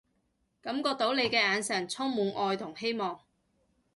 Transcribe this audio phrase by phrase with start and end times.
[0.63, 3.19] 感覺到你嘅眼神充滿愛同希望